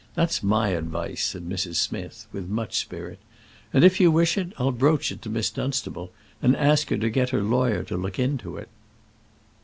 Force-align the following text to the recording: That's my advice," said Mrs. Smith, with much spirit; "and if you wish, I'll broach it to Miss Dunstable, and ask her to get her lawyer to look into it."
That's 0.15 0.41
my 0.41 0.69
advice," 0.69 1.23
said 1.23 1.47
Mrs. 1.47 1.75
Smith, 1.75 2.25
with 2.31 2.49
much 2.49 2.79
spirit; 2.79 3.19
"and 3.71 3.83
if 3.83 3.99
you 3.99 4.09
wish, 4.09 4.35
I'll 4.57 4.71
broach 4.71 5.11
it 5.11 5.21
to 5.21 5.29
Miss 5.29 5.51
Dunstable, 5.51 6.11
and 6.41 6.55
ask 6.57 6.89
her 6.89 6.97
to 6.97 7.09
get 7.11 7.29
her 7.29 7.43
lawyer 7.43 7.83
to 7.83 7.97
look 7.97 8.17
into 8.17 8.57
it." 8.57 8.69